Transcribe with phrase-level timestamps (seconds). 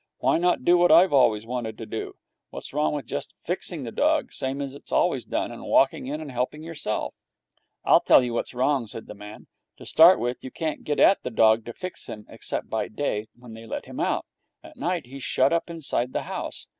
[0.17, 2.15] Why not do what I've always wanted to do?
[2.49, 6.19] What's wrong with just fixing the dog, same as it's always done, and walking in
[6.19, 7.13] and helping yourself?'
[7.85, 9.45] 'I'll tell you what's wrong,' said the man.
[9.77, 13.27] 'To start with, you can't get at the dog to fix him except by day,
[13.37, 14.25] when they let him out.
[14.63, 16.65] At night he's shut up inside the house.